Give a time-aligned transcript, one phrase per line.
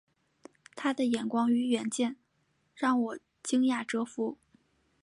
[0.75, 2.15] 他的眼光与远见
[2.73, 4.39] 让我惊讶折服